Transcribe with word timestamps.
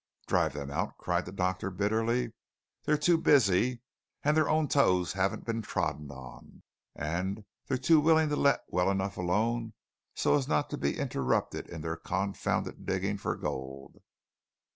"Drive 0.25 0.53
them 0.53 0.71
out!" 0.71 0.97
cried 0.97 1.25
the 1.27 1.31
doctor 1.31 1.69
bitterly; 1.69 2.33
"they're 2.85 2.97
too 2.97 3.19
busy, 3.19 3.81
and 4.23 4.35
their 4.35 4.49
own 4.49 4.67
toes 4.67 5.13
haven't 5.13 5.45
been 5.45 5.61
trodden 5.61 6.09
on, 6.09 6.63
and 6.95 7.45
they're 7.67 7.77
too 7.77 7.99
willing 7.99 8.27
to 8.29 8.35
let 8.35 8.61
well 8.69 8.89
enough 8.89 9.15
alone 9.15 9.73
so 10.15 10.35
as 10.35 10.47
not 10.47 10.71
to 10.71 10.75
be 10.79 10.97
interrupted 10.97 11.69
in 11.69 11.81
their 11.81 11.97
confounded 11.97 12.83
digging 12.87 13.19
for 13.19 13.35
gold." 13.35 14.01